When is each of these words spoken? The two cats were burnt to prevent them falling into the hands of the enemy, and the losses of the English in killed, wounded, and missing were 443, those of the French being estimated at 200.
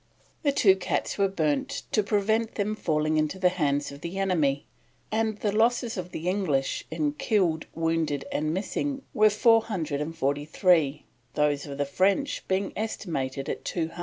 The 0.41 0.51
two 0.51 0.75
cats 0.77 1.19
were 1.19 1.27
burnt 1.27 1.83
to 1.91 2.01
prevent 2.01 2.55
them 2.55 2.73
falling 2.75 3.17
into 3.17 3.37
the 3.37 3.49
hands 3.49 3.91
of 3.91 4.01
the 4.01 4.17
enemy, 4.17 4.65
and 5.11 5.37
the 5.37 5.51
losses 5.51 5.95
of 5.95 6.09
the 6.09 6.27
English 6.27 6.87
in 6.89 7.13
killed, 7.13 7.67
wounded, 7.75 8.25
and 8.31 8.51
missing 8.51 9.03
were 9.13 9.29
443, 9.29 11.05
those 11.35 11.67
of 11.67 11.77
the 11.77 11.85
French 11.85 12.47
being 12.47 12.73
estimated 12.75 13.47
at 13.47 13.63
200. 13.63 13.99